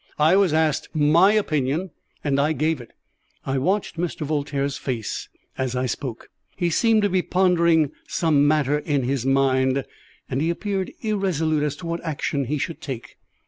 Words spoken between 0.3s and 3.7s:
was asked my opinion, and I gave it." I